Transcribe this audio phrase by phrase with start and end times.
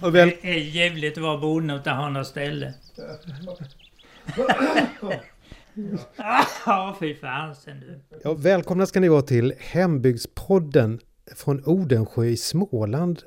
[0.00, 0.32] Och väl...
[0.42, 2.74] Det är jävligt att vara bonde och inte ha något ställe.
[6.66, 8.00] Ja, fy fasen du.
[8.24, 11.00] Ja, välkomna ska ni vara till Hembygdspodden
[11.36, 13.22] från Odensjö i Småland.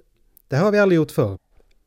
[0.48, 1.38] Det här har vi aldrig gjort förr.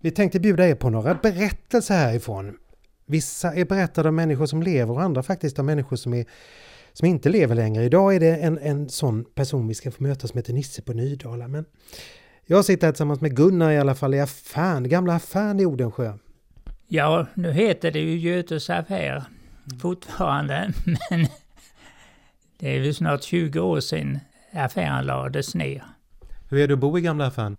[0.01, 2.59] Vi tänkte bjuda er på några berättelser härifrån.
[3.07, 6.27] Vissa är berättade av människor som lever och andra faktiskt av människor som, är,
[6.93, 7.85] som inte lever längre.
[7.85, 10.93] Idag är det en, en sån person vi ska få möta som heter Nisse på
[10.93, 11.49] Nydala.
[11.49, 11.65] Men
[12.47, 16.13] jag sitter här tillsammans med Gunnar i alla fall i affären, gamla affären i Odensjö.
[16.89, 19.25] Ja, nu heter det ju Götes affär
[19.81, 20.73] fortfarande,
[21.11, 21.27] men
[22.59, 24.21] det är ju snart 20 år sedan
[24.53, 25.85] affären lades ner.
[26.49, 27.57] Hur är det att bo i gamla affären?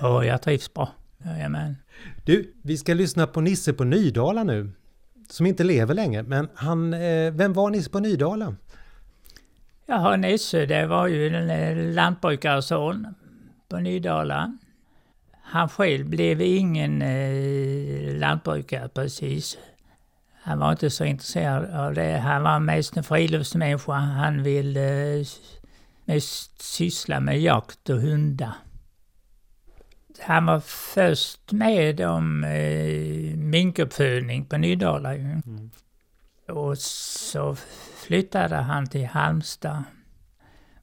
[0.00, 0.88] Ja, jag trivs bra.
[1.24, 1.76] Jajamän.
[2.24, 4.70] Du, vi ska lyssna på Nisse på Nydala nu.
[5.28, 8.56] Som inte lever längre, men han, eh, vem var Nisse på Nydala?
[9.86, 13.06] Jaha, Nisse, det var ju en lantbrukarson
[13.72, 14.58] på Nydala.
[15.42, 19.58] Han själv blev ingen eh, lantbrukare precis.
[20.42, 22.18] Han var inte så intresserad av det.
[22.18, 23.92] Han var mest en friluftsmänniska.
[23.92, 25.26] Han ville eh,
[26.04, 28.52] mest syssla med jakt och hundar.
[30.20, 30.60] Han var
[30.94, 35.14] först med om eh, minkuppfödning på Nydala.
[35.14, 35.70] Mm.
[36.48, 37.56] Och så
[37.96, 39.84] flyttade han till Halmstad.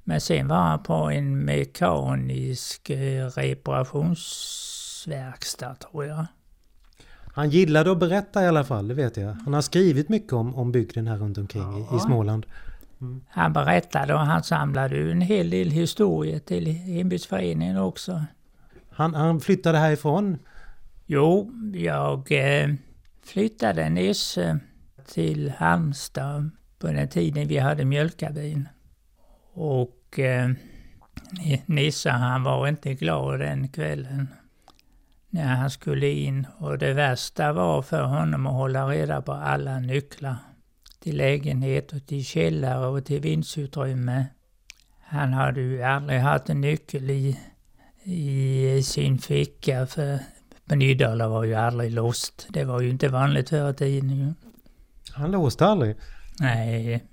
[0.10, 6.26] Men sen var han på en mekanisk eh, reparationsverkstad tror jag.
[7.34, 9.34] Han gillade att berätta i alla fall, det vet jag.
[9.34, 12.00] Han har skrivit mycket om, om bygden här runt omkring i, i Ja.
[12.00, 12.46] Småland.
[13.28, 18.24] Han berättade och han samlade ju en hel del historier till hembygdsföreningen också.
[18.90, 20.38] Han, han flyttade härifrån.
[21.06, 22.70] Jo, jag eh,
[23.24, 24.56] flyttade nyss eh,
[25.08, 28.68] till Halmstad på den tiden vi hade mjölkabin.
[29.54, 30.50] Och eh,
[31.66, 34.28] Nisse han var inte glad den kvällen
[35.30, 36.48] när han skulle in.
[36.58, 40.36] Och det värsta var för honom att hålla reda på alla nycklar
[41.00, 44.26] till lägenhet och till källare och till vindsutrymme.
[45.02, 47.40] Han hade ju aldrig haft en nyckel i,
[48.04, 50.20] i sin ficka för
[50.76, 52.48] Nydala var ju aldrig låst.
[52.50, 54.34] Det var ju inte vanligt förr i tiden ju.
[55.14, 55.96] Han låste aldrig.
[56.40, 57.04] Nej.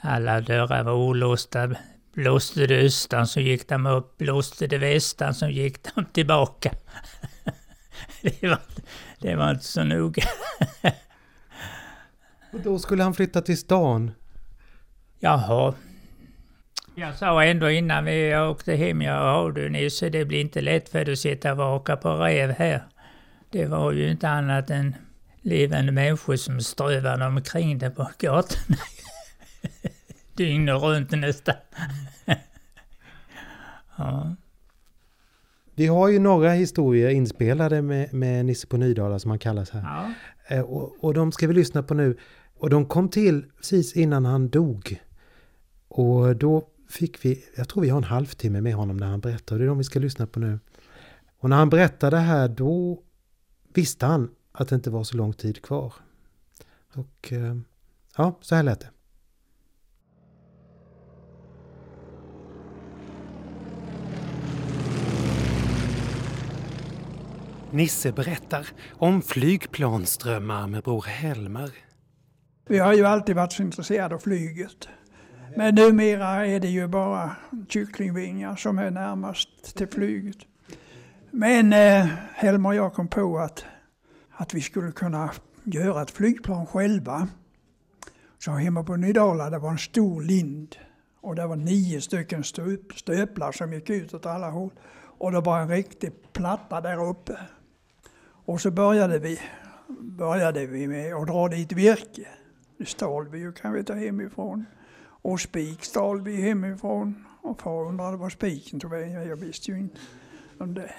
[0.00, 1.70] Alla dörrar var olåsta.
[2.14, 6.70] Blåste det östan så gick de upp, blåste det västan så gick de tillbaka.
[8.22, 8.60] det, var,
[9.18, 10.22] det var inte så noga.
[12.52, 14.10] Och då skulle han flytta till stan.
[15.18, 15.74] Jaha.
[16.94, 21.04] Jag sa ändå innan vi åkte hem, ja du Nisse, det blir inte lätt för
[21.04, 22.82] dig att sitta och vaka på rev här.
[23.50, 24.94] Det var ju inte annat än
[25.42, 28.76] levande människor som strövade omkring där på gatorna.
[30.36, 31.54] Dygnet runt nästan.
[33.98, 34.36] ja.
[35.74, 39.80] Vi har ju några historier inspelade med, med Nisse på Nydala som han kallas här.
[39.82, 40.10] ja.
[40.56, 42.16] Eh, Och, och de ska vi lyssna på nu.
[42.58, 45.02] Och de kom till precis innan han dog.
[45.88, 49.58] Och då fick vi, jag tror vi har en halvtimme med honom när han berättar.
[49.58, 50.58] Det är de vi ska lyssna på nu.
[51.38, 53.02] Och när han berättade här då
[53.74, 55.94] visste han att det inte var så lång tid kvar.
[56.94, 57.56] Och eh,
[58.16, 58.90] ja, så här lät det.
[67.74, 71.70] Nisse berättar om flygplansdrömmar med bror Helmer.
[72.68, 74.88] Vi har ju alltid varit så intresserade av flyget.
[75.56, 77.36] Men numera är det ju bara
[77.68, 80.36] kycklingvingar som är närmast till flyget.
[81.30, 83.64] Men eh, Helmer och jag kom på att,
[84.30, 85.30] att vi skulle kunna
[85.64, 87.28] göra ett flygplan själva.
[88.38, 90.76] Så hemma på Nydala det var en stor lind
[91.20, 94.70] och det var nio stycken stöp, stöplar som gick ut åt alla håll.
[95.18, 97.38] Och det var en riktig platta där uppe.
[98.44, 99.40] Och så började vi,
[100.00, 102.28] började vi med att dra dit virke.
[102.78, 104.66] Det stal vi ju kan vi ta hemifrån.
[105.22, 107.24] Och spik stal vi hemifrån.
[107.42, 109.28] Och far undrade var spiken tog vägen.
[109.28, 110.00] Jag visste ju inte
[110.58, 110.94] om det.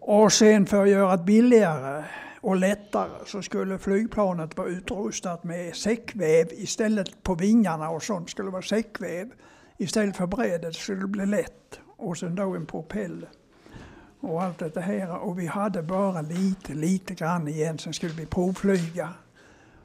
[0.00, 2.04] Och sen för att göra det billigare
[2.40, 8.50] och lättare så skulle flygplanet vara utrustat med säckväv istället på vingarna och sånt skulle
[8.50, 9.30] vara säckväv.
[9.78, 11.80] Istället för brädet skulle det bli lätt.
[11.96, 13.28] Och sen då en propeller
[14.24, 15.16] och allt detta här.
[15.16, 19.08] Och vi hade bara lite, lite grann igen, sen skulle vi provflyga.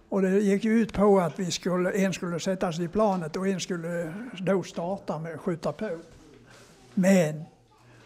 [0.10, 3.36] Och det gick ju ut på att vi skulle, en skulle sätta sig i planet
[3.36, 6.00] och en skulle då starta med att skjuta på.
[6.94, 7.44] Men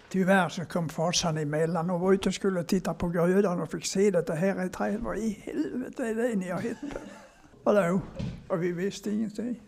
[0.10, 3.86] tyvärr så kom farsan emellan och var ute och skulle titta på grödan och fick
[3.86, 5.02] se det här i trädet.
[5.02, 7.00] Vad i helvete är det ni har hittat på?
[7.64, 8.02] Vadå?
[8.48, 9.62] Och vi visste ingenting.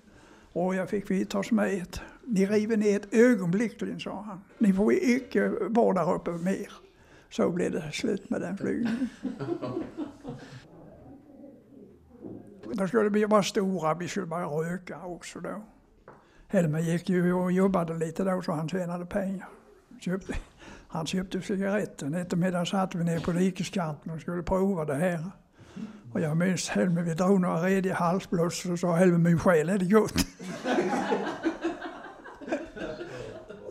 [0.55, 2.01] Och jag fick vidtas med ett.
[2.23, 4.41] Ni river ner ett ögonblickligen, sa han.
[4.57, 6.71] Ni får icke vara där uppe mer.
[7.29, 9.09] Så blev det slut med den flygningen.
[12.73, 15.63] Då skulle vi vara stora, vi skulle börja röka också då.
[16.47, 19.47] Helmer gick ju och jobbade lite då så han tjänade pengar.
[19.99, 20.33] Köpte,
[20.87, 22.05] han köpte cigaretter.
[22.05, 25.31] En eftermiddag satt vi ner på dikeskanten och skulle prova det här.
[26.15, 29.77] Och jag minns Helmer, vi drog några rediga halsblås och sa Helmer min själ är
[29.77, 30.27] det gott.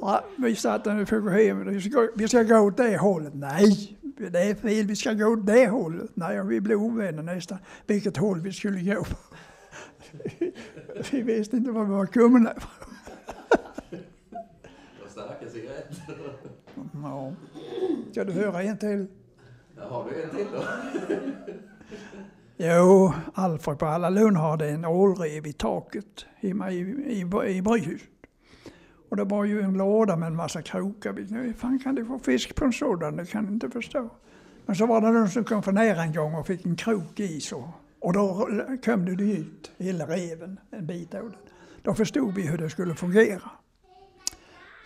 [0.01, 1.69] ja, vi satt där och fick hem.
[1.69, 3.35] Vi ska, vi ska gå åt det hållet.
[3.35, 4.87] Nej, det är fel.
[4.87, 6.11] Vi ska gå åt det hållet.
[6.15, 7.59] Nej, vi blev ovänner nästan.
[7.87, 9.17] Vilket håll vi skulle gå på.
[11.11, 12.51] vi visste inte var vi var komna
[15.09, 16.37] Starka cigaretter.
[17.03, 17.33] Ja.
[18.13, 19.07] Ska du höra en till?
[19.77, 20.63] Ja, har du en till då?
[22.57, 27.21] Jo, Alfred på Alla Lund hade en ålrev i taket hemma i, i,
[27.57, 28.09] i Bryhuset.
[29.09, 31.13] Och det var ju en låda med en massa krokar.
[31.13, 33.17] Hur fan kan du få fisk på en sådan?
[33.17, 34.11] Det kan jag inte förstå.
[34.67, 37.21] Men så var det någon som kom för nära en gång och fick en krok
[37.21, 37.69] i så.
[38.01, 38.49] Och då
[38.85, 41.39] kom det ut, hela reven, en bit av den.
[41.83, 43.51] Då förstod vi hur det skulle fungera.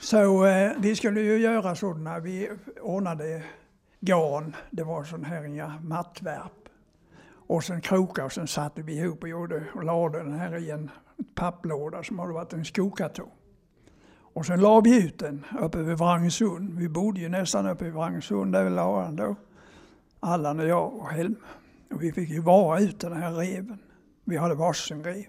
[0.00, 2.50] Så eh, vi skulle ju göra sådana, vi
[2.80, 3.42] ordnade
[4.00, 6.67] garn, det var sån här inga mattvärp.
[7.48, 10.70] Och sen krokar och sen satte vi ihop och gjorde och lade den här i
[10.70, 10.90] en
[11.34, 13.30] papplåda som hade varit en skokartong.
[14.34, 16.78] Och sen la vi ut den uppe vid Vrangsund.
[16.78, 19.36] Vi bodde ju nästan uppe vid Vrangsund där vi la den då.
[20.20, 21.36] Allan och jag och Helm.
[21.90, 23.78] Och vi fick ju vara ut den här reven.
[24.24, 25.26] Vi hade varsin rev.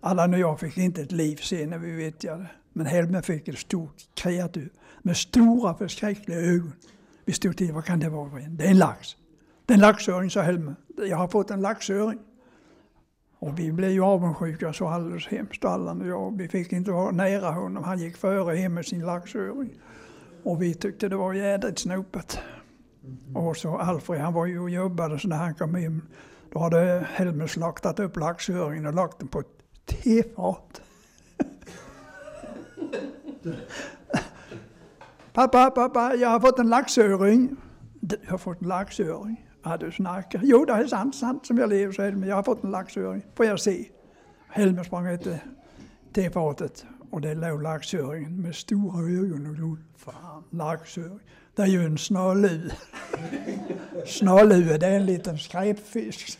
[0.00, 2.46] Allan och jag fick inte ett liv sen när vi vittjade.
[2.72, 6.72] Men Helmer fick ett stort kreatur med stora förskräckliga ögon.
[7.24, 8.30] Vi stod till, vad kan det vara?
[8.48, 9.16] Det är en lax.
[9.68, 10.74] Det är en laxöring, sa Helmer.
[10.96, 12.18] Jag har fått en laxöring.
[13.38, 16.38] Och vi blev ju avundsjuka så alldeles hemskt, Allan och jag.
[16.38, 17.84] Vi fick inte vara nära honom.
[17.84, 19.70] Han gick före hem med sin laxöring.
[20.42, 22.38] Och vi tyckte det var jädrigt snopet.
[23.34, 26.02] Och så Alfred, han var ju och jobbade så när han kom hem,
[26.52, 30.82] då hade Helmer slaktat upp laxöringen och lagt den på ett tefat.
[35.32, 37.56] pappa, pappa, jag har fått en laxöring.
[38.00, 39.47] Du har fått en laxöring?
[39.62, 40.40] Ja, du snackar.
[40.44, 43.22] Jo, det är sant, sant som jag lever, säger men jag har fått en laxöring.
[43.34, 43.84] Får jag se?
[44.48, 45.38] Helmer sprang efter
[46.12, 49.78] tefatet och det låg laxöringen med stora ögon och glod.
[49.96, 51.20] Fan, laxöring.
[51.54, 52.70] Det är ju en snarlue.
[54.06, 56.38] Snarlue, det är en liten skräpfisk.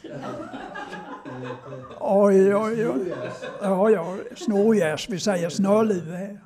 [2.00, 3.14] Oj, oj, oj.
[3.62, 6.40] Ja, ja, snorgäss, vi säger snarlue här.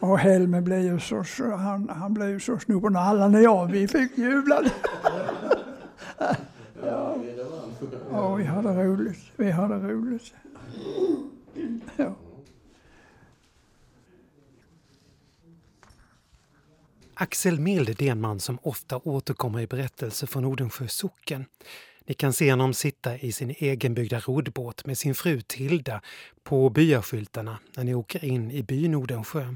[0.00, 3.40] Och Helmer blev ju så, så han, han blev ju så snopen och alla när
[3.40, 4.62] jag, vi fick jubla.
[6.82, 7.16] ja.
[8.12, 9.32] ja, vi hade roligt.
[9.36, 10.34] Vi hade roligt.
[11.96, 12.14] Ja.
[17.14, 21.44] Axel Mild är en man som ofta återkommer i berättelser från Odensjö socken.
[22.06, 26.00] Ni kan se honom sitta i sin egenbyggda roddbåt med sin fru Tilda
[26.42, 29.54] på byaskyltarna när ni åker in i byn Odensjö.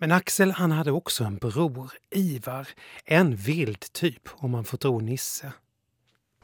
[0.00, 2.68] Men Axel han hade också en bror, Ivar.
[3.04, 5.52] En vild typ om man får tro Nisse.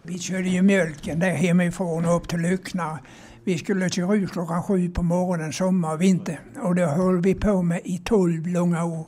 [0.03, 2.99] Vi körde ju mjölken där hemifrån upp till Lyckna.
[3.45, 6.41] Vi skulle köra ut klockan sju på morgonen sommar och vinter.
[6.63, 9.07] Och det höll vi på med i tolv långa år.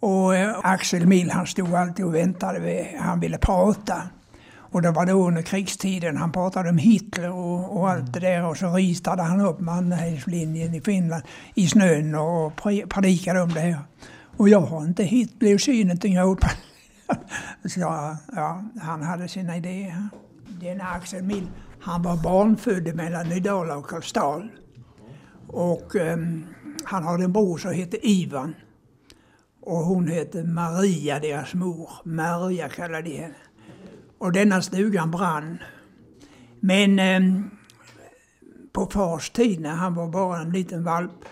[0.00, 2.88] Och eh, Axel Mill han stod alltid och väntade.
[2.98, 4.02] Han ville prata.
[4.72, 6.16] Och det var då under krigstiden.
[6.16, 8.44] Han pratade om Hitler och, och allt det där.
[8.44, 11.22] Och så ritade han upp Mannerheimslinjen i Finland
[11.54, 12.56] i snön och
[12.88, 13.78] predikade om det här.
[14.36, 16.44] Och jag har inte hit, blev synet åt
[17.64, 20.08] Så ja, han hade sina idéer.
[20.60, 21.46] Den Axel Mill,
[21.80, 24.48] han var barnfödd mellan Nydala och Karlstad.
[25.46, 26.46] Och um,
[26.84, 28.54] han hade en bror som hette Ivan.
[29.60, 31.90] Och hon hette Maria, deras mor.
[32.04, 33.34] Maria kallade de henne.
[34.22, 35.58] Och denna stugan brann.
[36.60, 37.42] Men eh,
[38.72, 41.24] på fars tid när han var bara en liten valp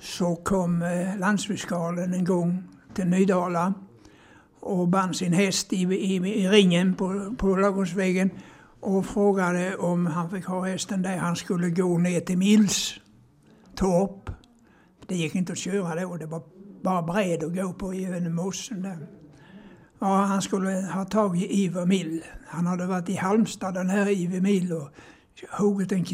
[0.00, 2.62] så kom eh, landsfiskalen en gång
[2.94, 3.74] till Nydala
[4.60, 8.30] och band sin häst i, i, i ringen på, på ladugårdsvägen
[8.80, 11.16] och frågade om han fick ha hästen där.
[11.16, 14.30] Han skulle gå ner till Millstorp.
[15.06, 16.42] Det gick inte att köra då, det var
[16.82, 19.13] bara bred att gå på i mossen där.
[20.04, 22.24] Ja, han skulle ha tag i Ivar Mill.
[22.46, 24.88] Han hade varit i Halmstad, den här Ivar Mill, och
[25.50, 26.04] huggit en,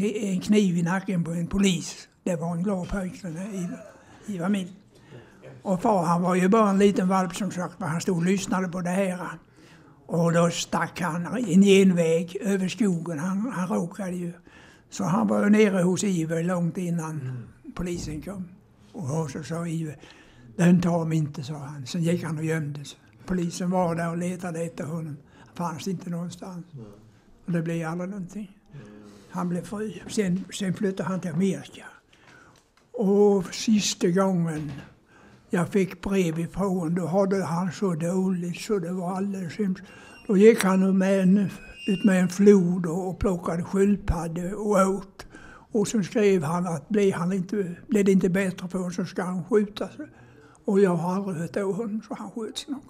[0.41, 2.07] kniv i nacken på en polis.
[2.23, 3.79] Det var en glad pojke, den här Ivar,
[4.25, 4.71] Ivar Mill.
[5.61, 8.23] Och far han var ju bara en liten valp som sagt, men han stod och
[8.23, 9.19] lyssnade på det här.
[10.05, 13.19] Och då stack han en genväg över skogen.
[13.19, 14.33] Han, han råkade ju.
[14.89, 17.47] Så han var nere hos Iver långt innan mm.
[17.75, 18.47] polisen kom.
[18.91, 19.97] Och så sa Iver,
[20.55, 21.85] den tar de inte, sa han.
[21.87, 23.00] Sen gick han och gömde sig.
[23.25, 25.17] Polisen var där och letade efter honom.
[25.45, 26.65] Han fanns inte någonstans.
[27.45, 28.57] Och det blev aldrig någonting.
[29.29, 30.03] Han blev fri.
[30.07, 31.85] Sen, sen flyttade han till Amerika.
[32.91, 34.71] Och sista gången
[35.49, 39.83] jag fick brev ifrån, då hade han så dåligt så det var alldeles hemskt.
[40.27, 41.49] Då gick han med en,
[41.87, 45.25] ut med en flod och plockade sköldpaddor och åt.
[45.73, 49.05] Och så skrev han att blir, han inte, blir det inte bättre på honom så
[49.05, 50.07] ska han skjuta sig.
[50.71, 52.83] Och jag har aldrig hört av honom så han sköts nog.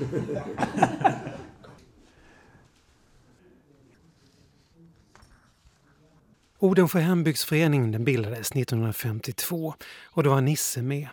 [6.58, 11.08] Odensjö hembygdsförening den bildades 1952 och då var Nisse med.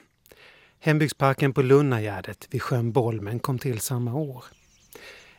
[0.80, 4.46] Hembygdsparken på Lunnagärdet vid sjön Bolmen kom till samma år.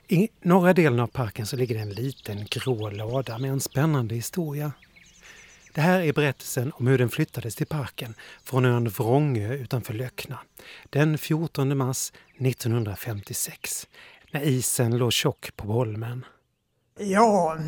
[0.08, 4.14] I norra delen av parken så ligger det en liten grå lada med en spännande
[4.14, 4.72] historia.
[5.74, 10.38] Det här är berättelsen om hur den flyttades till parken från ön Vrångö utanför Löckna
[10.90, 13.86] den 14 mars 1956
[14.32, 16.24] när isen låg tjock på Bolmen.
[16.98, 17.58] Ja,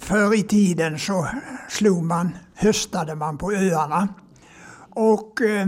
[0.00, 1.28] förr i tiden så
[1.68, 4.08] slog man, höstade man på öarna.
[4.90, 5.66] Och eh,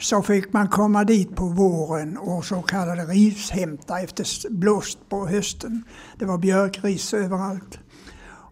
[0.00, 5.84] så fick man komma dit på våren och så kallade rishämta efter blåst på hösten.
[6.18, 7.78] Det var björkris överallt.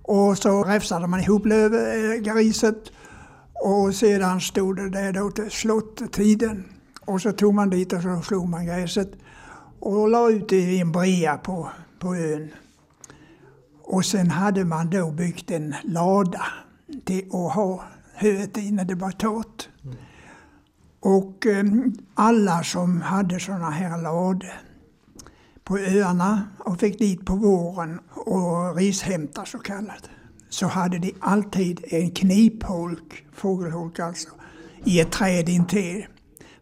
[0.05, 2.93] Och så räfsade man ihop lövgriset
[3.55, 6.65] och sedan stod det där då till slåttetiden.
[7.01, 9.13] Och så tog man dit och så slog man gräset
[9.81, 12.49] och la ut det i en brea på, på ön.
[13.83, 16.47] Och sen hade man då byggt en lada
[17.05, 17.85] till att ha
[18.15, 19.69] höet i när det var torrt.
[19.85, 19.97] Mm.
[21.01, 21.65] Och eh,
[22.15, 24.53] alla som hade sådana här lador
[25.65, 30.11] på öarna och fick dit på våren och rishämta så kallat.
[30.51, 34.29] Så hade de alltid en knipholk, fågelholk alltså,
[34.85, 36.07] i ett träd intill.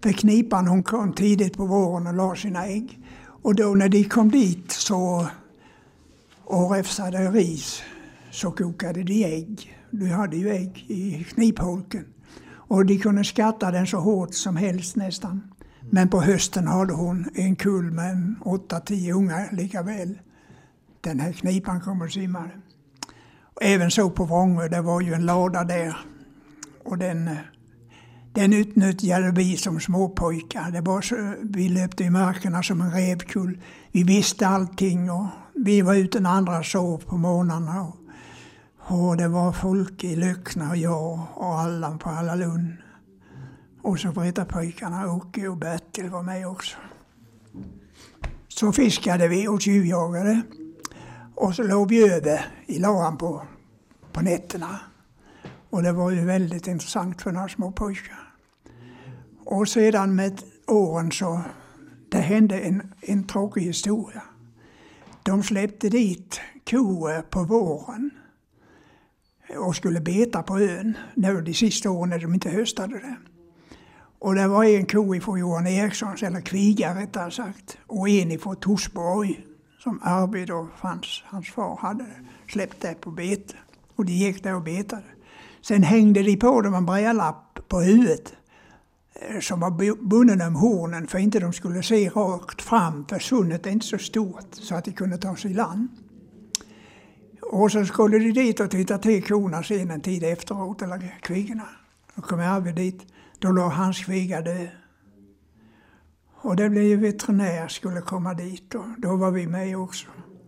[0.02, 2.98] För knipan hon kom tidigt på våren och la sina ägg.
[3.42, 5.26] Och då när de kom dit så
[6.44, 7.82] och räfsade ris
[8.30, 9.78] så kokade de ägg.
[9.90, 12.04] Du hade ju ägg i knipholken.
[12.72, 15.51] Och de kunde skatta den så hårt som helst nästan.
[15.94, 20.18] Men på hösten hade hon en kull med åtta, tio ungar lika väl.
[21.00, 22.50] Den här knipan kommer och simmade.
[23.60, 25.96] även så på Vrångö, det var ju en lada där.
[26.84, 27.30] Och den,
[28.32, 30.70] den utnyttjade vi som småpojkar.
[30.70, 33.60] Det var så, vi löpte i markerna som en rävkull.
[33.92, 37.82] Vi visste allting och vi var ute när andra sov på morgnarna.
[37.82, 37.96] Och,
[38.78, 42.76] och det var folk i Löckna och jag och alla på Alla Lund.
[43.82, 46.76] Och så berättade pojkarna, Åke och Bertil var med också.
[48.48, 50.42] Så fiskade vi och tjuvjagade.
[51.34, 53.42] Och så låg vi över i lagan på,
[54.12, 54.80] på nätterna.
[55.70, 58.34] Och det var ju väldigt intressant för några små pojkar.
[59.44, 61.40] Och sedan med åren så
[62.10, 64.22] det hände en, en tråkig historia.
[65.22, 68.10] De släppte dit kor på våren
[69.56, 70.96] och skulle beta på ön.
[71.14, 73.16] Nu de sista åren när de inte höstade det.
[74.22, 78.56] Och det var en ko ifrån Johan Erikssons, eller Kviga rättare sagt, och en ifrån
[78.56, 79.46] Torsborg
[79.78, 82.06] som Arvid och hans, hans far hade
[82.48, 83.54] släppt där på bete.
[83.96, 85.02] Och de gick där och betade.
[85.62, 88.32] Sen hängde de på dem en brädlapp på huvudet
[89.14, 93.66] eh, som var bunden om hornen för inte de skulle se rakt fram för sundet
[93.66, 95.88] är inte så stort så att de kunde ta sig i land.
[97.40, 101.68] Och så skulle de dit och titta till korna sen en tid efteråt, eller kvigorna.
[102.14, 103.11] Då kom Arvid dit.
[103.42, 104.68] Då låg hans kviga död.
[106.42, 110.06] Och det blev ju veterinär skulle komma dit och då var vi med också.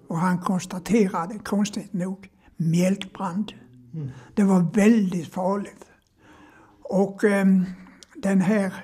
[0.09, 3.53] Och han konstaterade, konstigt nog, mjölkbrand.
[3.95, 4.11] Mm.
[4.35, 5.85] Det var väldigt farligt.
[6.83, 7.47] Och eh,
[8.17, 8.75] den här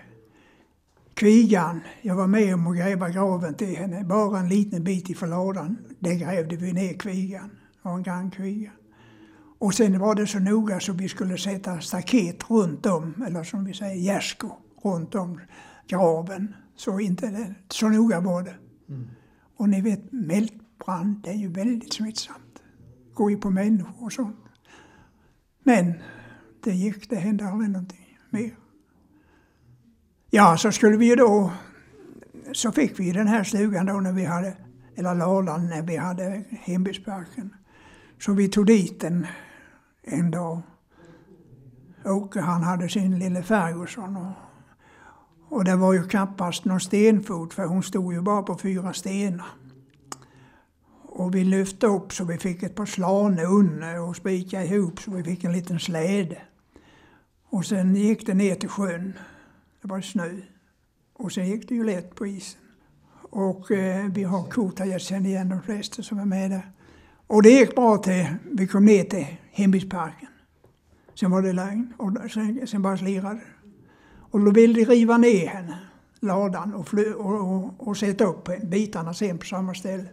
[1.14, 5.30] kvigan, jag var med om att gräva graven till henne, bara en liten bit ifrån
[5.30, 5.78] ladan.
[5.98, 8.70] Där grävde vi ner kvigan, det var en grannkviga.
[9.60, 13.64] Och sen var det så noga så vi skulle sätta staket runt om, eller som
[13.64, 15.40] vi säger gärdsgå, runt om
[15.88, 16.54] graven.
[16.76, 18.54] Så, inte det, så noga var det.
[18.88, 19.08] Mm.
[19.56, 22.62] Och ni vet, mältbrand, det är ju väldigt smittsamt.
[23.14, 24.36] Går ju på människor och sånt.
[25.62, 25.94] Men
[26.64, 28.56] det gick, det hände aldrig någonting mer.
[30.30, 31.52] Ja, så skulle vi ju då,
[32.52, 34.56] så fick vi den här stugan då när vi hade,
[34.96, 37.54] eller ladan när vi hade hembygdsparken.
[38.18, 39.26] Så vi tog dit den
[40.02, 40.62] en dag.
[42.04, 44.32] Åke han hade sin lille Ferguson och,
[45.48, 49.46] och det var ju knappast någon stenfot för hon stod ju bara på fyra stenar.
[51.02, 55.10] Och vi lyfte upp så vi fick ett par slane under och spikade ihop så
[55.10, 56.42] vi fick en liten släde.
[57.50, 59.18] Och sen gick det ner till sjön.
[59.82, 60.36] Det var snö.
[61.12, 62.60] Och sen gick det ju lätt på isen.
[63.30, 66.72] Och eh, vi har kort här, jag känner igen de flesta som är med där.
[67.30, 70.28] Och det gick bra till vi kom ner till hembygdsparken.
[71.14, 73.68] Sen var det lögn och sen, sen bara slirade det.
[74.30, 75.78] Och då ville de riva ner henne,
[76.20, 80.04] ladan och, fly, och, och, och sätta upp bitarna sen på samma ställe.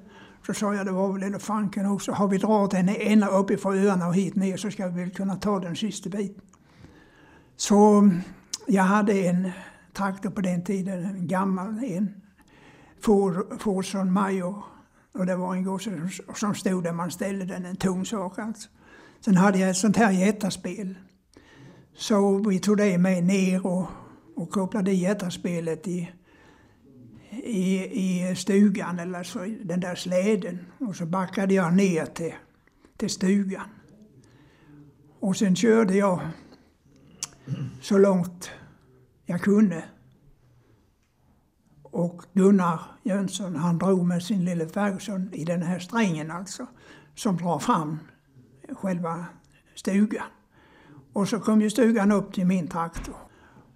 [0.46, 2.12] Så sa jag, det var väl elefanten också.
[2.12, 5.36] Har vi dragit henne ända uppifrån öarna och hit ner så ska vi väl kunna
[5.36, 6.42] ta den sista biten.
[7.56, 8.10] Så
[8.68, 9.52] jag hade en
[9.94, 12.22] traktor på den tiden, en gammal en.
[13.60, 14.77] Fordson Major.
[15.14, 18.70] Och det var en gosse som stod där man ställde den, en tung sak alltså.
[19.20, 20.96] Sen hade jag ett sånt här jättaspel.
[21.96, 23.88] Så vi tog det med ner och,
[24.36, 26.12] och kopplade i jättaspelet i,
[27.32, 30.66] i, i stugan, eller så, den där släden.
[30.80, 32.34] Och så backade jag ner till,
[32.98, 33.70] till stugan.
[35.20, 36.22] Och sen körde jag
[37.82, 38.50] så långt
[39.26, 39.84] jag kunde.
[41.98, 46.66] Och Gunnar Jönsson han drog med sin lille Ferguson i den här strängen alltså,
[47.16, 48.00] som drar fram
[48.70, 49.26] själva
[49.76, 50.26] stugan.
[51.14, 53.16] Och så kom ju stugan upp till min traktor.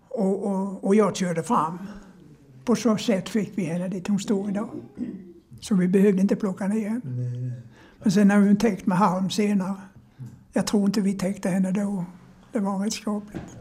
[0.09, 1.77] Och, och, och jag körde fram.
[2.65, 4.69] På så sätt fick vi henne dit hon står idag.
[5.59, 7.01] Så vi behövde inte plocka ner henne.
[7.99, 9.75] Men sen har vi täckt med halm senare.
[10.53, 12.05] Jag tror inte vi täckte henne då.
[12.51, 13.57] Det var rätt skapligt.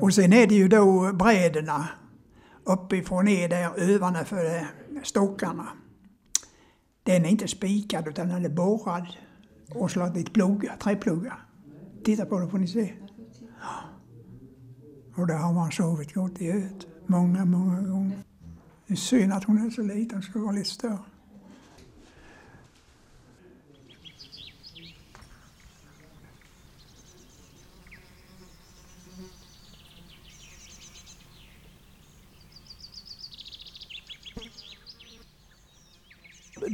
[0.00, 1.88] Och sen är det ju då bräderna
[2.64, 4.66] uppifrån ner där övarna för
[5.02, 5.68] stockarna.
[7.02, 9.06] Den är inte spikad utan den är borrad
[9.74, 11.46] och slagit pluggar, träpluggar.
[12.04, 12.92] Titta på det får ni se.
[15.16, 16.86] Och där har man sovit gott i öet.
[17.06, 18.18] Många, många gånger.
[18.86, 20.98] Det är synd att hon är så liten, hon skulle vara lite större.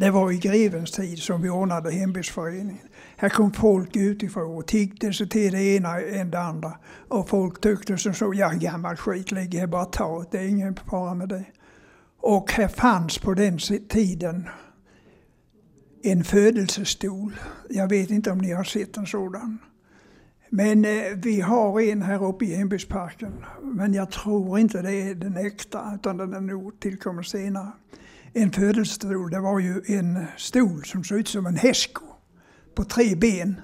[0.00, 2.88] Det var i grevens tid som vi ordnade hembygdsföreningen.
[3.16, 6.78] Här kom folk utifrån och tiggde sig till det ena än det andra.
[7.08, 10.76] Och folk tyckte som så, ja gammal skit ligger här, bara ta det, är ingen
[10.90, 11.44] fara med det.
[12.20, 13.58] Och här fanns på den
[13.88, 14.48] tiden
[16.02, 17.36] en födelsestol.
[17.68, 19.58] Jag vet inte om ni har sett en sådan.
[20.50, 23.44] Men eh, vi har en här uppe i hembygdsparken.
[23.62, 27.72] Men jag tror inte det är den äkta, utan den är nog tillkommen senare.
[28.32, 32.04] En födelsestol, det var ju en stol som såg ut som en hästsko
[32.74, 33.60] på tre ben.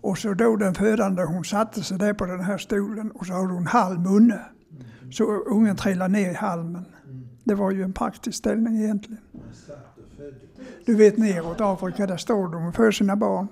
[0.00, 3.32] Och så då den födande, hon satte sig där på den här stolen och så
[3.32, 4.52] hade hon halm under.
[5.10, 6.84] Så ungen trillade ner i halmen.
[7.44, 9.22] Det var ju en praktisk ställning egentligen.
[10.86, 13.48] Du vet neråt Afrika, där står de och för sina barn.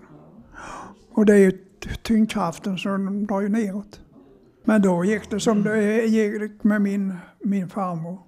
[1.11, 1.52] Och det är ju
[2.02, 4.00] tyngdkraften som drar ju neråt.
[4.64, 8.28] Men då gick det som det gick med min, min farmor.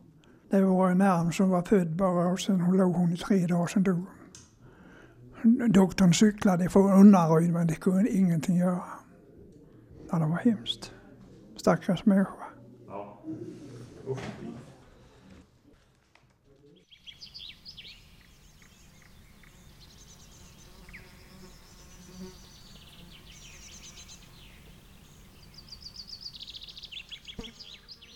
[0.51, 3.67] Det var en arm som var född bara och sen låg hon i tre dagar,
[3.67, 3.97] sen dog
[5.43, 5.73] hon.
[5.73, 8.83] Doktorn cyklade från Unnaryd men det kunde ingenting göra.
[10.11, 10.93] Ja, det var hemskt.
[11.57, 12.33] Stackars människa.
[12.89, 13.19] Ja.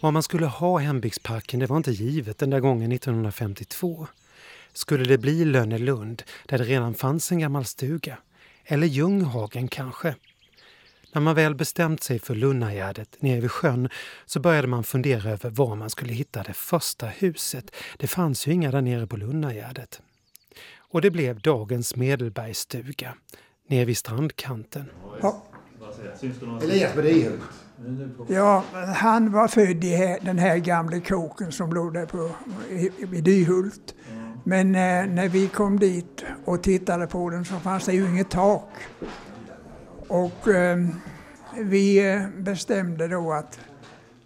[0.04, 4.06] Vad man skulle ha hembygdsparken det var inte givet den där gången 1952.
[4.72, 8.18] Skulle det bli Lönnelund, där det redan fanns en gammal stuga?
[8.64, 10.14] Eller Ljunghagen kanske?
[11.12, 13.88] När man väl bestämt sig för Lunnagärdet nere vid sjön
[14.26, 17.74] så började man fundera över var man skulle hitta det första huset.
[17.98, 20.02] Det fanns ju inga där nere på Lunnagärdet.
[20.78, 23.14] Och det blev dagens Medelbergsstuga,
[23.68, 24.90] nere vid strandkanten.
[25.22, 25.44] Ja.
[26.62, 27.40] Elias Bedihult.
[28.28, 28.64] Ja,
[28.96, 32.30] han var född i den här gamla kåken som låg där på,
[33.12, 33.94] i Dyhult.
[34.44, 38.30] Men eh, när vi kom dit och tittade på den så fanns det ju inget
[38.30, 38.70] tak.
[40.08, 40.88] Och ehm,
[41.56, 43.60] eh, vi bestämde då att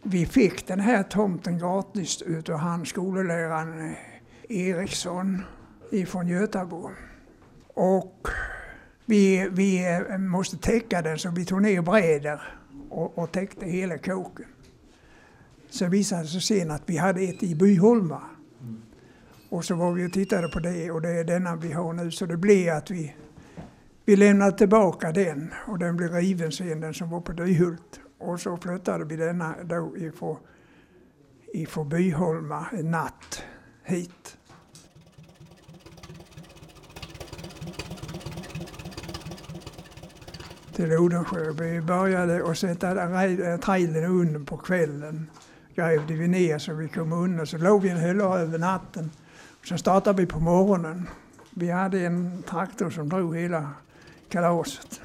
[0.02, 5.42] vi fick den här tomten gratis utav han skoleläraren eh, Eriksson
[5.90, 6.90] ifrån Götabo.
[7.74, 8.28] Och
[9.06, 12.57] vi, vi eh, måste täcka den så vi tog ner brädor
[12.90, 14.46] och, och täckte hela kåken.
[15.70, 18.22] Så visade det sig sen att vi hade ett i Byholma
[19.48, 22.10] och så var vi och tittade på det och det är denna vi har nu.
[22.10, 23.14] Så det blev att vi,
[24.04, 28.00] vi lämnade tillbaka den och den blev riven sen, den som var på Dyhult.
[28.18, 30.36] Och så flyttade vi denna då ifrån,
[31.54, 33.42] ifrån Byholma en natt
[33.84, 34.38] hit.
[40.78, 41.52] Till Odensjö.
[41.52, 45.30] Vi började att sätta eh, trailern under på kvällen
[45.74, 47.44] grävde vi ner så vi kom under.
[47.44, 49.10] Så låg vi en hylla över natten.
[49.64, 51.08] Så startade vi på morgonen.
[51.50, 53.70] Vi hade en traktor som drog hela
[54.28, 55.00] kalaset.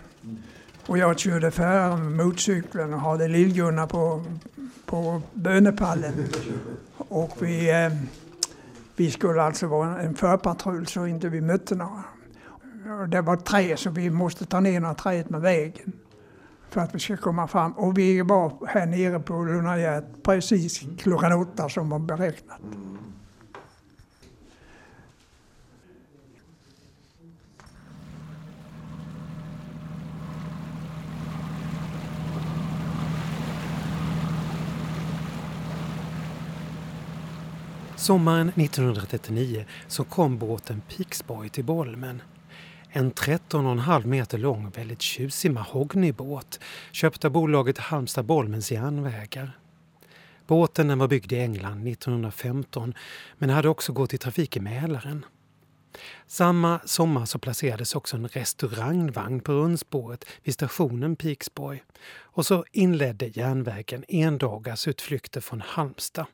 [0.88, 4.24] Och jag körde före med motorcykeln och hade Lill-Gunnar på,
[4.86, 6.14] på bönepallen.
[6.98, 7.92] Och vi, eh,
[8.96, 12.04] vi skulle alltså vara en förpatrull så inte vi mötte några.
[12.86, 15.94] Och det var tre så vi måste ta ner några träet med vägen
[16.70, 17.72] för att vi ska komma fram.
[17.72, 22.60] Och vi var här nere på Lunnagät precis klockan åtta som var beräknat.
[37.96, 42.22] Sommaren 1939 så kom båten Pixboy till Bolmen.
[42.96, 46.60] En 13,5 meter lång och väldigt tjusig mahognybåt
[46.92, 49.58] köpt av bolaget Halmstad Bolmens järnvägar.
[50.48, 52.94] Båten den var byggd i England 1915
[53.38, 55.26] men hade också gått i trafik i Mälaren.
[56.28, 61.84] Samma sommar så placerades också en restaurangvagn på rundspåret vid stationen Pixboy.
[62.20, 66.26] Och så inledde järnvägen endagars utflykter från Halmstad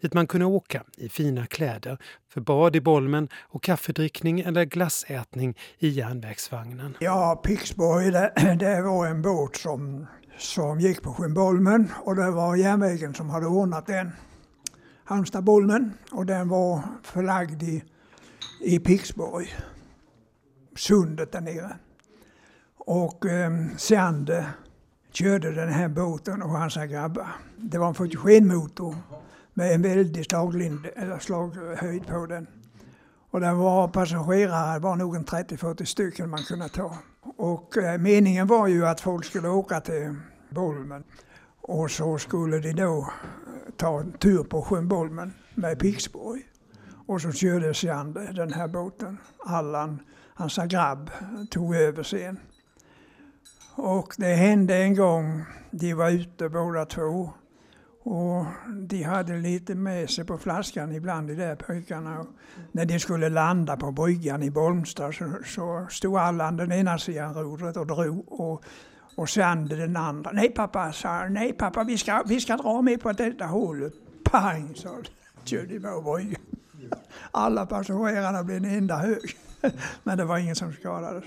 [0.00, 1.98] dit man kunde åka i fina kläder
[2.28, 6.96] för bad i Bolmen och kaffedrickning eller glassätning i järnvägsvagnen.
[7.00, 10.06] Ja, Pixborg det, det var en båt som,
[10.38, 14.12] som gick på sjön Bolmen och det var järnvägen som hade ordnat den.
[15.04, 17.84] Halmstad-Bolmen och den var förlagd i,
[18.60, 19.54] i Pixborg,
[20.76, 21.76] sundet där nere.
[22.78, 24.46] Och eh, Seander
[25.12, 27.28] körde den här båten och hans grabbar.
[27.56, 28.96] Det var en 47-motor
[29.54, 32.46] med en väldig slaglind, eller slaghöjd på den.
[33.30, 36.98] Och den var passagerare, det var nog en 30-40 stycken man kunde ta.
[37.36, 40.14] Och eh, meningen var ju att folk skulle åka till
[40.50, 41.04] Bolmen
[41.60, 46.42] och så skulle de då eh, ta en tur på sjön Bolmen med Pixborg.
[47.06, 49.18] Och så körde Sjande eh, den här båten.
[49.46, 49.98] Allan,
[50.34, 51.10] hans grabb,
[51.50, 52.38] tog över sen.
[53.76, 57.30] Och det hände en gång, de var ute båda två
[58.06, 62.20] och de hade lite med sig på flaskan ibland de där pojkarna.
[62.20, 62.26] Och
[62.72, 67.34] när de skulle landa på bryggan i Bolmstad så, så stod Allan den ena sidan
[67.34, 68.64] rodret och drog och,
[69.16, 70.30] och Sander den andra.
[70.32, 73.92] Nej pappa, sa Nej pappa, vi ska, vi ska dra med på detta hålet.
[74.24, 74.96] Pang, sa
[75.44, 76.42] körde på bryggan.
[77.30, 79.36] Alla passagerarna blev en enda hög.
[80.02, 81.24] Men det var ingen som skadades.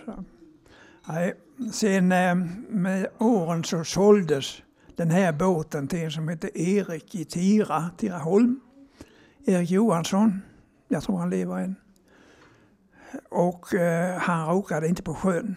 [1.07, 1.33] Nej.
[1.71, 2.35] Sen eh,
[2.69, 4.61] med åren så såldes
[4.97, 8.60] den här båten till en som heter Erik i Tira, Tiraholm.
[9.45, 10.41] Erik Johansson,
[10.88, 11.75] jag tror han lever än.
[13.29, 15.55] Och eh, han råkade inte på sjön.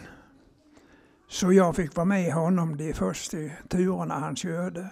[1.28, 3.36] Så jag fick vara med honom de första
[3.68, 4.88] turerna han körde.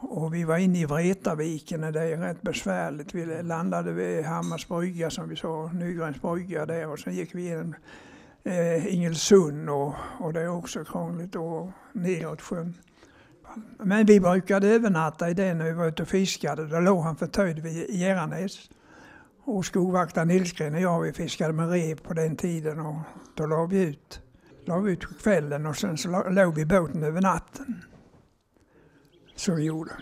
[0.00, 3.14] Och vi var inne i Vretaviken och det är rätt besvärligt.
[3.14, 7.42] Vi landade vid Hammars brygga som vi sa, Nygrens brygga där och sen gick vi
[7.42, 7.74] igenom
[8.44, 12.74] eh, Ingelsund och, och det är också krångligt och neråt sjön.
[13.78, 16.66] Men vi brukade övernatta i den när vi var ute och fiskade.
[16.66, 18.70] Då låg han förtöjd vid Geranäs.
[19.44, 22.96] Och skogvaktaren Nilsgren och jag vi fiskade med rev på den tiden och
[23.34, 24.20] då la vi ut.
[24.64, 27.84] La vi ut på kvällen och sen så låg vi i båten över natten.
[29.36, 29.92] Så vi gjorde.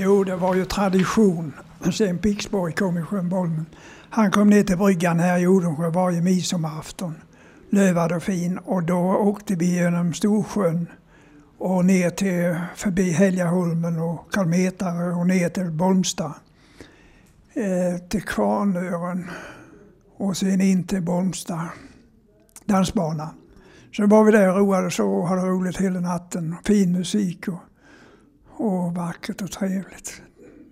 [0.00, 1.52] Jo, det var ju tradition
[1.92, 3.66] sen Pixborg kom i sjön Bolmen.
[4.10, 7.14] Han kom ner till bryggan här i Odensjö varje midsommarafton,
[7.70, 8.58] lövad och fin.
[8.58, 10.86] Och då åkte vi genom Storsjön
[11.58, 16.32] och ner till förbi Helgaholmen och Kalmetare och ner till Bolmstad.
[17.54, 19.30] Eh, till Kvarnören
[20.16, 21.68] och sen in till Bolmstad
[22.64, 23.30] dansbana.
[23.92, 26.56] Så var vi där och roade oss och hade roligt hela natten.
[26.64, 27.67] Fin musik och
[28.58, 30.22] och vackert och trevligt.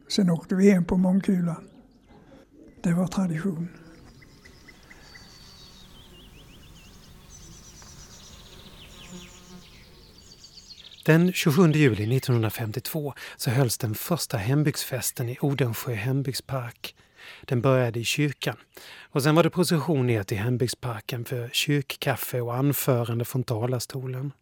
[0.08, 1.68] Sen åkte vi hem på Mångkulan.
[2.82, 3.68] Det var tradition.
[11.04, 16.96] Den 27 juli 1952 så hölls den första hembygdsfesten i Odensjö hembygdspark.
[17.44, 18.56] Den började i kyrkan
[19.00, 24.32] och sen var det procession ner till hembygdsparken för kyrkkaffe och anförande från talarstolen.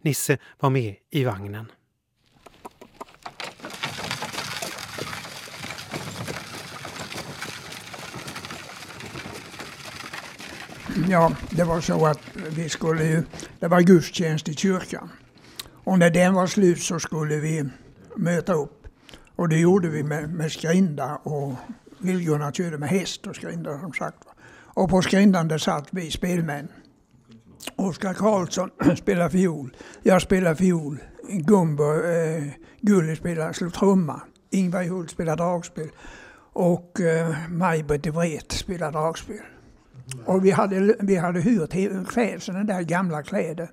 [0.00, 1.66] Nisse var med i vagnen.
[11.08, 13.22] Ja, det var så att vi skulle ju,
[13.60, 15.10] det var gudstjänst i kyrkan.
[15.84, 17.64] Och när den var slut så skulle vi
[18.16, 18.86] möta upp.
[19.36, 21.52] Och det gjorde vi med, med skrinda och
[21.98, 24.18] Lill-Gunnar körde med häst och skrinda som sagt.
[24.74, 26.68] Och på skrindan där satt vi spelmän.
[27.76, 29.76] Oskar Karlsson spelade fiol.
[30.02, 30.98] Jag spelade fiol.
[31.28, 32.42] Gumbo eh,
[32.80, 34.20] Gulli spelade, slog trumma.
[34.50, 35.88] Ingvar Hult spelade dragspel.
[36.52, 39.40] Och eh, Maj-Britt de spelade dragspel.
[40.24, 41.70] Och vi hade, vi hade hyrt
[42.08, 43.70] kläder, sådana där gamla kläder.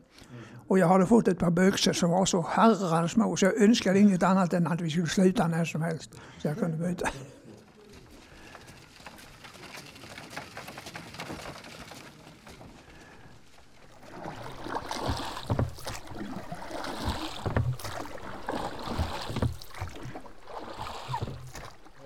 [0.68, 4.00] Och jag hade fått ett par byxor som var så herrans små så jag önskade
[4.00, 6.12] inget annat än att vi skulle sluta när som helst.
[6.38, 7.10] Så jag kunde byta.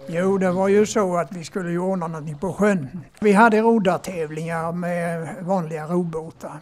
[0.07, 3.03] Jo, det var ju så att vi skulle ju ordna någonting på sjön.
[3.19, 6.59] Vi hade rodartävlingar med vanliga robåtar.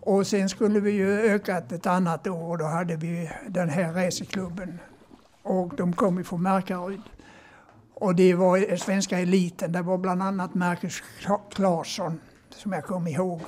[0.00, 3.92] Och sen skulle vi ju öka ett annat år och då hade vi den här
[3.92, 4.78] racerklubben.
[5.42, 7.00] Och de kom ifrån Markaryd.
[7.94, 9.72] Och det var svenska eliten.
[9.72, 11.02] Det var bland annat Marcus
[11.50, 12.20] Claesson
[12.54, 13.40] som jag kommer ihåg.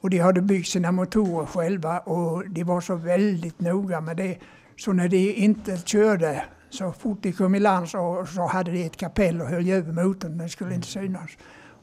[0.00, 4.38] Och de hade byggt sina motorer själva och de var så väldigt noga med det.
[4.76, 8.86] Så när de inte körde så fort de kom i land så, så hade de
[8.86, 10.38] ett kapell och höll över motorn.
[10.38, 11.30] Den skulle inte synas.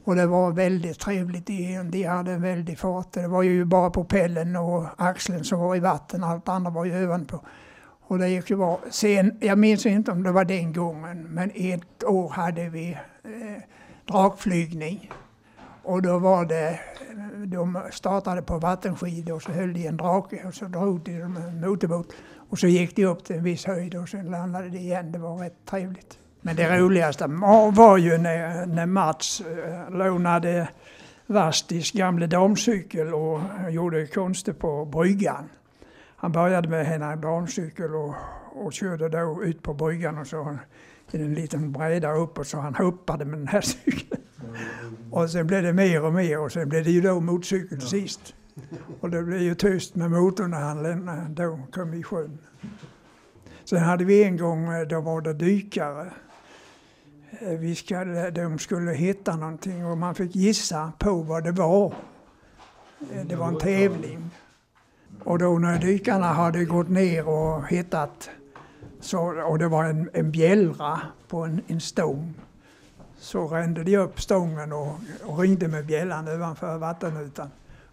[0.04, 1.45] Och det var väldigt trevligt.
[1.45, 3.13] De, de hade en väldig fart.
[3.13, 6.23] Det var ju bara propellen och axeln som var i vatten.
[6.23, 7.45] Allt andra var ju ovanpå.
[8.01, 8.80] Och det gick ju bra.
[8.89, 12.91] Sen, jag minns inte om det var den gången, men ett år hade vi
[13.23, 13.63] eh,
[14.06, 15.12] drakflygning.
[15.84, 16.80] Och då var det,
[17.46, 21.62] de startade på vattenskidor och så höll de en drake och så drog de en
[21.62, 22.13] motorbåt.
[22.50, 25.12] Och så gick de upp till en viss höjd och sen landade de igen.
[25.12, 26.17] Det var rätt trevligt.
[26.41, 27.28] Men det roligaste
[27.74, 30.70] var ju när, när Mats eh, lånade
[31.28, 33.39] Vastis gamla damcykel och
[33.70, 35.50] gjorde konster på bryggan.
[36.15, 38.15] Han började med henne damcykel och,
[38.52, 40.58] och körde då ut på bryggan och så
[41.12, 44.20] i en liten bräda uppåt så han hoppade med den här cykeln.
[45.11, 47.87] Och sen blev det mer och mer och sen blev det ju då motorcykel ja.
[47.87, 48.35] sist.
[48.99, 52.37] Och det blev ju tyst med motorn när han då kom i sjön.
[53.65, 56.13] Sen hade vi en gång, eh, då var det dykare.
[57.39, 61.93] Eh, vi skulle, de skulle hitta någonting och man fick gissa på vad det var.
[63.13, 64.29] Eh, det var en tävling.
[65.23, 68.29] Och då när dykarna hade gått ner och hittat,
[68.99, 72.33] så, och det var en, en bjällra på en, en stång,
[73.21, 77.49] så rände de upp stången och, och ringde med bjällan ovanför vattenytan.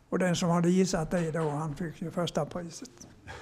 [0.08, 2.90] Och den som hade gissat det då, han fick ju första priset.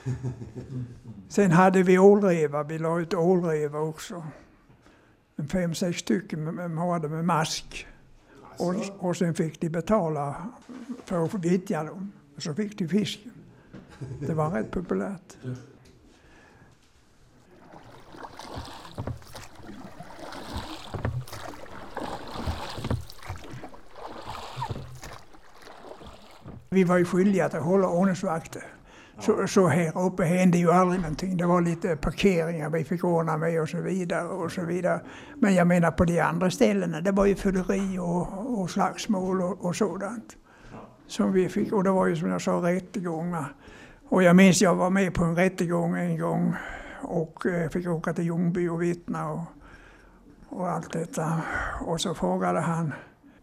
[1.29, 4.27] Sen hade vi ålreva, vi la ut ålreva också.
[5.37, 7.87] En fem, sex stycken med, med, med mask.
[8.59, 10.37] Och, och sen fick de betala
[11.05, 12.12] för att vittja dem.
[12.37, 13.33] Och så fick de fisken.
[14.20, 15.37] Det var rätt populärt.
[26.77, 28.62] Vi var ju skyldiga att hålla ordningsvakter.
[29.21, 31.37] Så, så här uppe hände ju aldrig någonting.
[31.37, 34.29] Det var lite parkeringar vi fick ordna med och så vidare.
[34.29, 35.01] och så vidare.
[35.35, 39.65] Men jag menar på de andra ställena, det var ju fylleri och, och slagsmål och,
[39.65, 40.37] och sådant.
[41.07, 43.55] Som vi fick, och det var ju som jag sa rättegångar.
[44.09, 46.55] Och jag minns jag var med på en rättegång en gång
[47.03, 49.45] och eh, fick åka till Ljungby och vittna och,
[50.49, 51.43] och allt detta.
[51.81, 52.93] Och så frågade han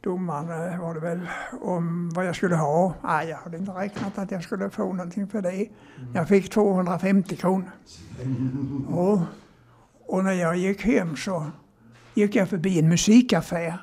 [0.04, 1.28] domaren eh, var det väl
[1.62, 2.94] om vad jag skulle ha.
[3.04, 5.68] Nej, jag hade inte räknat att jag skulle få någonting för det.
[6.14, 7.72] Jag fick 250 kronor.
[8.90, 9.20] Och,
[10.06, 11.46] och när jag gick hem så
[12.14, 13.78] gick jag förbi en musikaffär.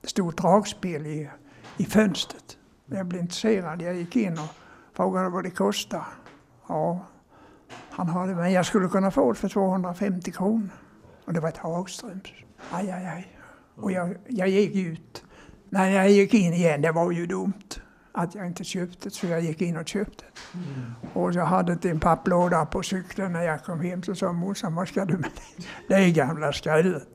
[0.00, 1.30] Det stod dragspel i,
[1.76, 2.56] i fönstret.
[2.86, 3.82] Jag blev intresserad.
[3.82, 4.54] Jag gick in och
[4.96, 6.04] frågade vad det kostade.
[6.68, 7.06] Ja,
[7.90, 10.68] han hade, men jag skulle kunna få det för 250 kronor.
[11.24, 12.22] Och det var ett Hagströms.
[12.70, 13.36] Aj, aj, aj.
[13.74, 15.24] Och jag, jag gick ut
[15.70, 17.80] när jag gick in igen, det var ju dumt
[18.12, 20.24] att jag inte köpte det, så jag gick in och köpte.
[20.54, 20.92] Mm.
[21.12, 24.74] Och jag hade inte en papplåda på cykeln när jag kom hem, så sa morsan,
[24.74, 25.64] vad ska du med det?
[25.88, 27.08] Det är gamla skrället.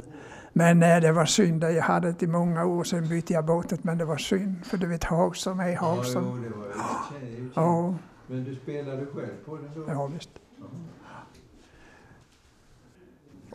[0.54, 3.84] Men nej, det var synd, jag hade det i många år, sen bytte jag båtet,
[3.84, 6.26] men det var synd, för du vet Hagström är Hagström.
[6.26, 7.96] Ja, jo, det var, ja.
[8.28, 9.86] Men du spelade själv på den då?
[9.88, 10.30] Ja, visst.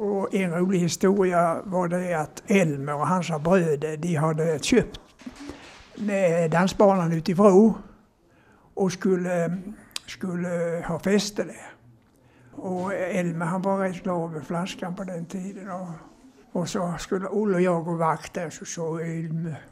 [0.01, 5.01] Och en rolig historia var det att Elmer och hans bröder, de hade köpt
[6.51, 7.75] dansbanan ute i Vrå
[8.75, 9.57] och skulle,
[10.07, 11.73] skulle ha fester där.
[12.53, 15.71] Och Elmer han var rätt glad över flaskan på den tiden.
[15.71, 15.89] Och,
[16.53, 19.63] och så skulle Olle och jag gå vakt där så sa Elmer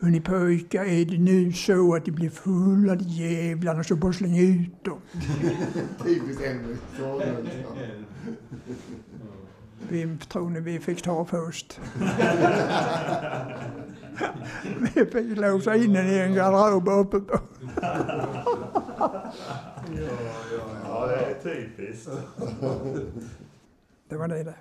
[0.00, 4.38] Hörni pojkar, är det nu så att de blir fulla de jävlarna så bara släng
[4.38, 5.00] ut dem.
[6.04, 6.76] Typiskt Elmer.
[9.90, 11.80] Vem tror ni vi fick ta först?
[14.80, 17.40] vi fick låsa in den i en garderob uppe på.
[20.84, 22.08] Ja, det är typiskt.
[24.08, 24.54] Det var det det.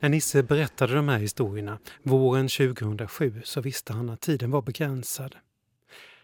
[0.00, 5.36] När Nisse berättade de här historierna våren 2007 så visste han att tiden var begränsad.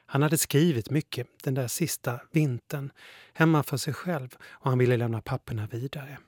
[0.07, 2.91] Han hade skrivit mycket den där sista vintern
[3.33, 6.19] hemma för sig själv och han ville lämna papperna vidare.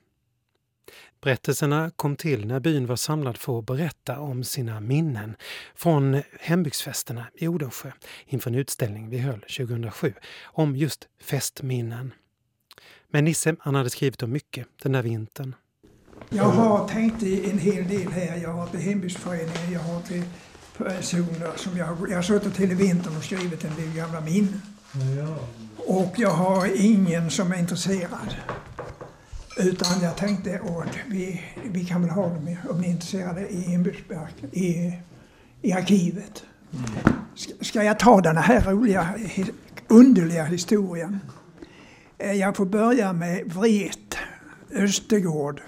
[1.21, 5.35] Berättelserna kom till när byn var samlad för att berätta om sina minnen
[5.75, 7.91] från hembygdsfesterna i Odensjö
[8.25, 10.13] inför en utställning vi höll 2007
[10.43, 12.13] om just festminnen.
[13.09, 15.55] Men Nisse han hade skrivit om mycket den där vintern.
[16.29, 18.37] Jag har tänkt en hel del här.
[18.37, 20.23] Jag har till hembygdsföreningen, jag har till
[20.83, 24.61] personer som jag, jag har suttit till i vintern och skrivit en del gamla minnen.
[25.17, 25.37] Ja.
[25.77, 28.35] Och jag har ingen som är intresserad.
[29.57, 33.61] Utan jag tänkte att vi, vi kan väl ha dem, om ni är intresserade, i,
[33.61, 34.93] hembygdsverk- i,
[35.61, 36.43] i arkivet.
[37.35, 39.09] Ska, ska jag ta den här roliga,
[39.87, 41.19] underliga historien?
[42.17, 44.15] Eh, Jag får börja med Vret,
[44.73, 45.61] Östergård,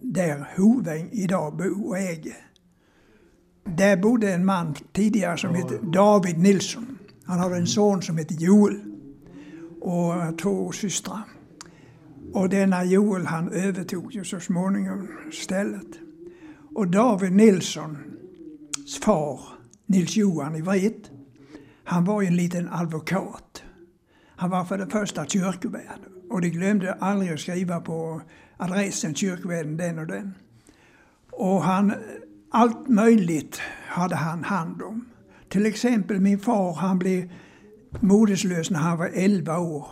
[0.00, 2.36] där Hoväng idag bor och äger.
[3.66, 6.98] Där bodde en man tidigare som hette David Nilsson.
[7.24, 8.80] Han hade en son som hette Joel
[9.80, 11.22] och två systrar.
[12.32, 15.86] Och denna Joel han övertog ju så småningom stället.
[16.74, 19.40] Och David Nilssons far,
[19.86, 21.10] Nils Johan i Vret,
[21.84, 23.62] han var en liten advokat.
[24.36, 26.00] Han var för det första kyrkvärd
[26.30, 28.22] och de glömde aldrig att skriva på
[28.56, 30.34] adressen kyrkvärden den och den.
[31.30, 31.92] Och han,
[32.56, 35.04] allt möjligt hade han hand om.
[35.48, 37.32] Till exempel min far, han blev
[38.00, 39.86] moderslös när han var 11 år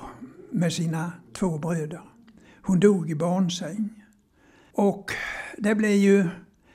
[0.50, 2.00] med sina två bröder.
[2.62, 4.05] Hon dog i barnsäng.
[4.72, 5.12] Och
[5.59, 6.29] det blev ju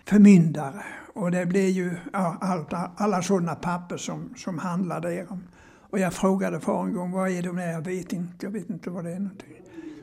[0.06, 5.44] förmyndare och det blev ju ja, allt, alla sådana papper som, som handlade därom.
[5.90, 7.72] Och jag frågade far en gång, vad är de där?
[7.72, 9.54] Jag vet inte, jag vet inte vad det är någonting.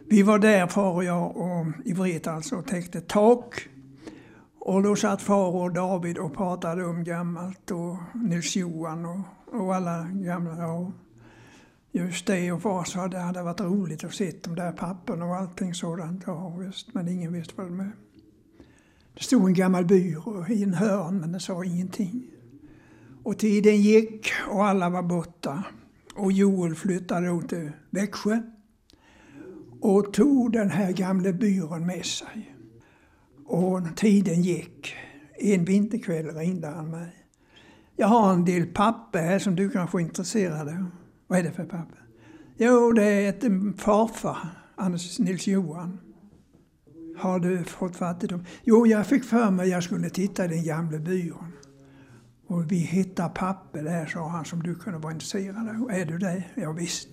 [0.09, 3.68] Vi var där, far och jag, och, i Vreta alltså, och täckte tak.
[4.68, 9.20] Och då satt far och David och pratade om gammalt och Nils Johan och,
[9.61, 10.57] och alla gamla.
[10.59, 10.92] Ja,
[11.92, 15.24] just det, och far sa att det hade varit roligt att se de där papperna
[15.24, 16.22] och allting sådant.
[16.26, 17.92] Ja, visst, men ingen visste vad det var.
[19.14, 22.26] Det stod en gammal byrå i en hörn, men den sa ingenting.
[23.22, 25.64] Och tiden gick och alla var borta.
[26.14, 28.42] Och Joel flyttade då till Växjö
[29.81, 32.56] och tog den här gamla byrån med sig.
[33.46, 34.94] Och tiden gick.
[35.38, 37.26] En vinterkväll ringde han mig.
[37.96, 40.87] Jag har en del papper här som du kanske är intresserad av.
[41.26, 42.02] Vad är det för papper?
[42.56, 45.98] Jo, det är ett farfar, Anders Nils Johan.
[47.18, 48.44] Har du fått fatt i dem?
[48.64, 51.52] Jo, jag fick för mig att jag skulle titta i den gamla byrån.
[52.46, 55.90] Och vi hittar papper där, sa han, som du kunde vara intresserad av.
[55.90, 56.44] Är du det?
[56.54, 57.09] Ja, visst.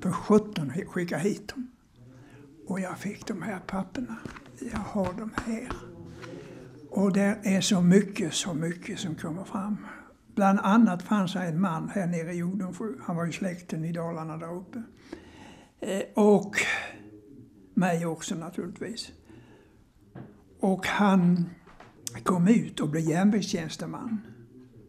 [0.00, 1.70] För 17 skicka hit dem.
[2.66, 4.16] Och jag fick de här papperna.
[4.72, 5.68] Jag har dem här.
[6.90, 9.86] Och där är så mycket, så mycket som kommer fram.
[10.34, 12.84] Bland annat fanns det en man här nere i Odensjö.
[13.00, 14.82] Han var ju släkten i Dalarna där uppe.
[15.80, 16.56] Eh, och
[17.74, 19.12] mig också naturligtvis.
[20.60, 21.50] Och han
[22.22, 24.20] kom ut och blev järnvägstjänsteman.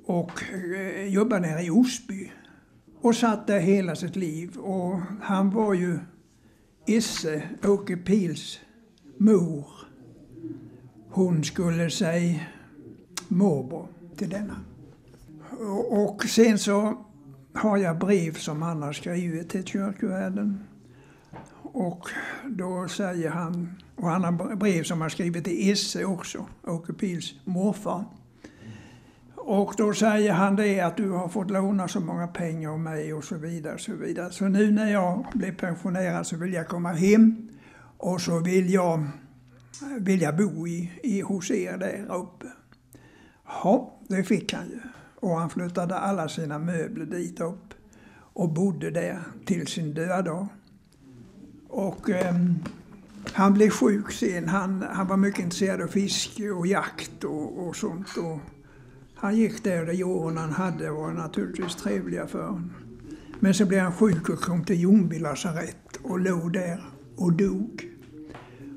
[0.05, 2.31] Och eh, jobbade nere i Osby.
[3.01, 4.57] Och satt där hela sitt liv.
[4.57, 5.99] Och han var ju
[6.85, 8.59] Isse, Åke Pils
[9.17, 9.65] mor.
[11.09, 12.39] Hon skulle säga
[13.27, 14.55] morbror till denna.
[15.89, 17.05] Och sen så
[17.53, 20.63] har jag brev som han har skrivit till kyrkvärden.
[21.61, 22.09] Och
[22.49, 27.33] då säger han, och han har brev som han skrivit till Esse också, Åke Pils
[27.43, 28.05] morfar.
[29.35, 33.13] Och då säger han det att du har fått låna så många pengar av mig
[33.13, 33.77] och så vidare.
[33.77, 34.31] Så, vidare.
[34.31, 37.49] så nu när jag blir pensionerad så vill jag komma hem
[37.97, 39.07] och så vill jag,
[39.99, 42.47] vill jag bo i, i, hos er där uppe.
[43.45, 44.79] Ja, det fick han ju.
[45.15, 47.73] Och han flyttade alla sina möbler dit upp
[48.15, 50.47] och bodde där till sin död.
[51.69, 52.35] Och eh,
[53.33, 54.47] han blev sjuk sen.
[54.47, 58.17] Han, han var mycket intresserad av fiske och jakt och, och sånt.
[58.17, 58.39] Och
[59.15, 62.73] han gick där de åren han hade var naturligtvis trevliga för honom.
[63.39, 66.83] Men så blev han sjuk och kom till Ljungby lasarett och låg där
[67.15, 67.87] och dog.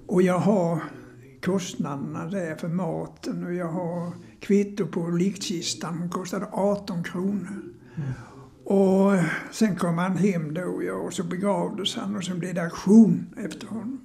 [0.06, 0.82] Och jag har
[1.42, 6.00] kostnaderna där för maten och jag har kvitto på liktkistan.
[6.00, 7.62] Den kostade 18 kronor.
[8.64, 9.12] Och
[9.52, 13.26] sen kom han hem då ja, och så begravdes han och sen blev det auktion
[13.36, 14.00] efter honom.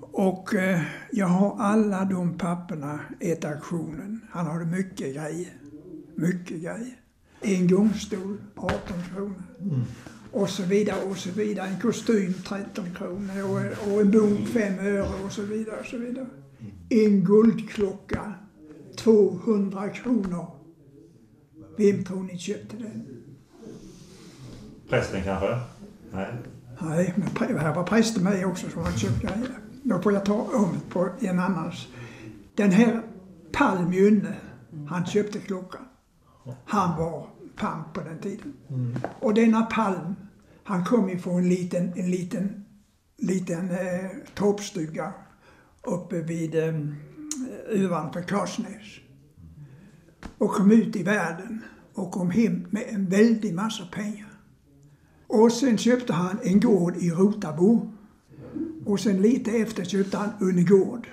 [0.00, 0.80] Och eh,
[1.12, 4.20] jag har alla de papperna ett auktionen.
[4.30, 5.52] Han hade mycket grejer.
[6.14, 6.96] Mycket grejer.
[7.40, 8.78] En gångstol 18
[9.14, 9.42] kronor.
[9.60, 9.82] Mm.
[10.34, 11.68] Och så vidare och så vidare.
[11.68, 15.80] En kostym 13 kronor och, en bok 5 öre och så vidare.
[15.80, 16.26] Och så vidare.
[16.88, 18.34] En guldklocka
[18.96, 20.46] 200 kronor.
[21.76, 23.06] Vem tror ni köpte den?
[24.88, 25.58] Prästen kanske?
[26.12, 26.26] Nej.
[26.78, 29.58] Nej, men här var prästen med också som hade köpt grejer.
[29.82, 31.88] Då får jag ta om på en annans.
[32.54, 33.02] Den här
[33.52, 34.34] Palm Jynne,
[34.88, 35.84] han köpte klockan.
[36.64, 37.26] Han var
[37.56, 38.52] pamp på den tiden.
[38.68, 38.96] Mm.
[39.20, 40.14] Och denna Palm,
[40.64, 42.64] han kom ifrån en liten, en liten,
[43.18, 45.12] liten eh, torpstuga
[45.82, 46.74] uppe vid eh,
[47.84, 49.00] ovanför Karsnäs.
[50.38, 51.62] Och kom ut i världen
[51.94, 54.30] och kom hem med en väldig massa pengar.
[55.26, 57.92] Och sen köpte han en gård i Rotabo.
[58.86, 61.08] Och sen lite efter köpte han Unnegård.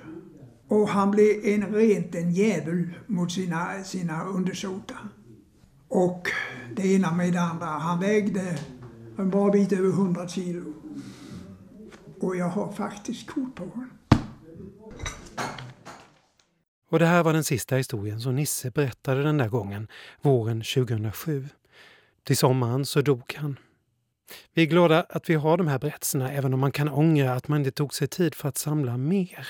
[0.67, 5.09] Och han blev en rent en djävul mot sina, sina undersåtar.
[5.87, 6.27] Och
[6.75, 7.65] det ena med det andra.
[7.65, 8.57] Han vägde
[9.21, 10.73] en bra bit över 100 kilo.
[12.19, 13.89] Och jag har faktiskt kort på honom.
[16.89, 19.87] Och det här var den sista historien som Nisse berättade den där gången,
[20.21, 21.49] våren 2007.
[22.23, 23.59] Till sommaren så dog han.
[24.53, 27.47] Vi är glada att vi har de här berättelserna även om man kan ångra att
[27.47, 29.47] man inte tog sig tid för att samla mer.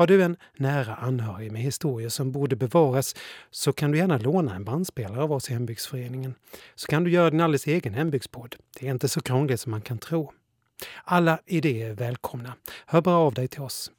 [0.00, 3.14] Har du en nära anhörig med historier som borde bevaras
[3.50, 6.34] så kan du gärna låna en bandspelare av oss i Hembygdsföreningen.
[6.74, 8.56] Så kan du göra din alldeles egen hembygdspodd.
[8.78, 10.32] Det är inte så krångligt som man kan tro.
[11.04, 12.54] Alla idéer är välkomna.
[12.86, 13.90] Hör bara av dig till oss.